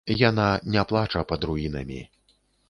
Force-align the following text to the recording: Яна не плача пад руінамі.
Яна 0.19 0.45
не 0.75 0.83
плача 0.91 1.21
пад 1.33 1.47
руінамі. 1.51 2.01